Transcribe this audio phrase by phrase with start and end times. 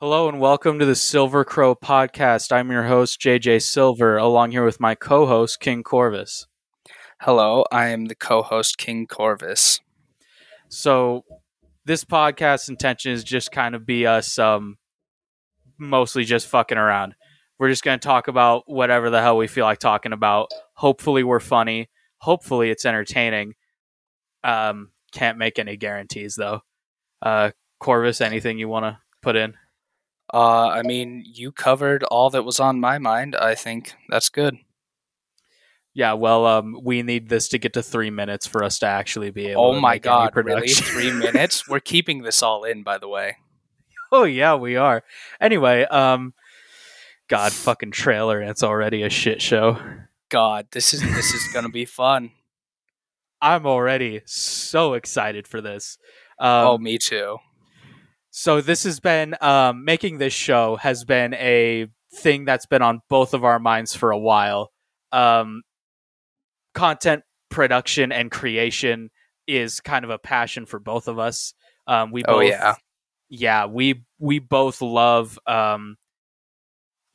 [0.00, 2.52] Hello and welcome to the Silver Crow podcast.
[2.52, 6.46] I'm your host, JJ Silver, along here with my co host, King Corvus.
[7.20, 9.80] Hello, I am the co host, King Corvus.
[10.68, 11.24] So,
[11.84, 14.76] this podcast intention is just kind of be us um,
[15.78, 17.16] mostly just fucking around.
[17.58, 20.52] We're just going to talk about whatever the hell we feel like talking about.
[20.74, 21.90] Hopefully, we're funny.
[22.18, 23.54] Hopefully, it's entertaining.
[24.44, 26.60] Um, can't make any guarantees, though.
[27.20, 29.54] Uh, Corvus, anything you want to put in?
[30.32, 33.34] Uh, I mean, you covered all that was on my mind.
[33.34, 34.56] I think that's good.
[35.94, 39.30] Yeah, well, um, we need this to get to three minutes for us to actually
[39.30, 39.64] be able.
[39.64, 40.68] Oh to my god, really?
[40.68, 41.68] Three minutes?
[41.68, 43.36] We're keeping this all in, by the way.
[44.12, 45.02] oh yeah, we are.
[45.40, 46.34] Anyway, um,
[47.28, 49.78] God, fucking trailer, and it's already a shit show.
[50.28, 52.30] God, this is this is gonna be fun.
[53.40, 55.98] I'm already so excited for this.
[56.38, 57.38] Um, oh, me too.
[58.40, 63.00] So this has been um, making this show has been a thing that's been on
[63.08, 64.70] both of our minds for a while.
[65.10, 65.62] Um,
[66.72, 69.10] content production and creation
[69.48, 71.52] is kind of a passion for both of us.
[71.88, 72.76] Um, we both, Oh yeah.
[73.28, 75.96] yeah, we we both love um,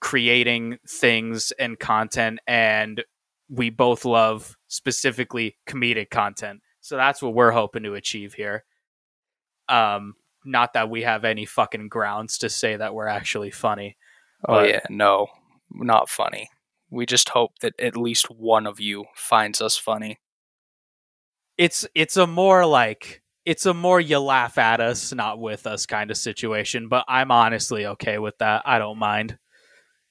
[0.02, 3.02] creating things and content, and
[3.48, 6.60] we both love specifically comedic content.
[6.82, 8.66] So that's what we're hoping to achieve here.
[9.70, 13.98] Um, not that we have any fucking grounds to say that we're actually funny.
[14.48, 14.82] Oh but- yeah.
[14.90, 15.28] No,
[15.72, 16.50] not funny.
[16.90, 20.20] We just hope that at least one of you finds us funny.
[21.58, 25.86] It's it's a more like it's a more you laugh at us, not with us
[25.86, 26.88] kind of situation.
[26.88, 28.64] But I'm honestly okay with that.
[28.66, 29.38] I don't mind.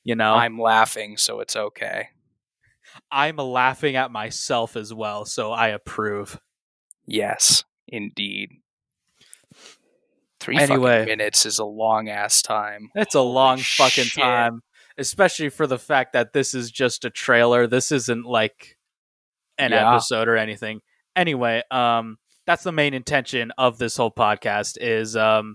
[0.05, 2.09] You know, I'm laughing, so it's okay.
[3.11, 6.41] I'm laughing at myself as well, so I approve.
[7.07, 8.51] Yes, indeed.
[10.43, 11.07] Three Anyway.
[11.07, 12.91] minutes is a long ass time.
[12.97, 14.23] It's a long fucking shit.
[14.23, 14.61] time,
[14.99, 17.67] especially for the fact that this is just a trailer.
[17.69, 18.77] This isn't like
[19.59, 19.95] an Yeah.
[19.95, 20.81] episode or anything.
[21.15, 25.55] Anyway, um that's the main intention of this whole podcast is um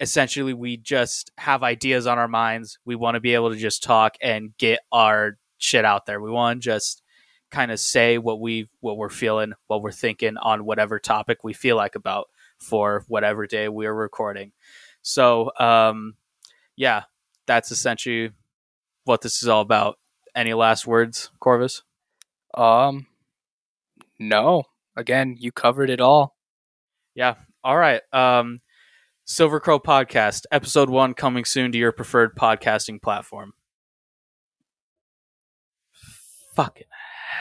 [0.00, 2.78] essentially we just have ideas on our minds.
[2.86, 6.20] We want to be able to just talk and get our shit out there.
[6.20, 7.02] We want to just
[7.50, 11.52] kind of say what we what we're feeling, what we're thinking on whatever topic we
[11.52, 12.28] feel like about
[12.62, 14.52] for whatever day we're recording.
[15.02, 16.14] So, um
[16.76, 17.02] yeah,
[17.46, 18.30] that's essentially
[19.04, 19.98] what this is all about.
[20.34, 21.82] Any last words, Corvus?
[22.54, 23.06] Um,
[24.18, 24.64] no.
[24.96, 26.36] Again, you covered it all.
[27.14, 27.34] Yeah.
[27.62, 28.00] All right.
[28.12, 28.60] Um,
[29.24, 33.52] Silver Crow Podcast, episode one, coming soon to your preferred podcasting platform.
[36.54, 36.88] Fucking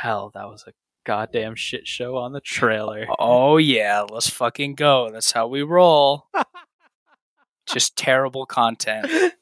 [0.02, 0.72] hell, that was a
[1.06, 3.08] goddamn shit show on the trailer.
[3.20, 5.10] Oh yeah, let's fucking go.
[5.12, 6.28] That's how we roll.
[7.68, 9.08] Just terrible content.